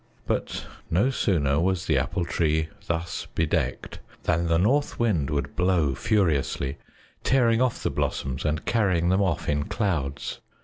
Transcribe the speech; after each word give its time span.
But 0.25 0.65
no 0.89 1.11
sooner 1.11 1.59
was 1.59 1.85
the 1.85 1.99
Apple 1.99 2.25
Tree 2.25 2.69
thus 2.87 3.27
bedecked 3.35 3.99
than 4.23 4.47
the 4.47 4.57
North 4.57 4.97
Wind 4.99 5.29
would 5.29 5.55
blow 5.55 5.93
furiously, 5.93 6.77
tearing 7.23 7.61
off 7.61 7.83
the 7.83 7.91
blossoms 7.91 8.43
and 8.43 8.65
carrying 8.65 9.09
them 9.09 9.21
off 9.21 9.47
in 9.47 9.65
clouds. 9.65 10.39